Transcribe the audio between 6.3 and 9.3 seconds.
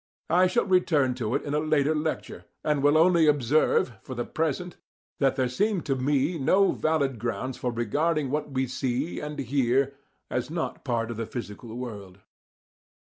no valid grounds for regarding what we see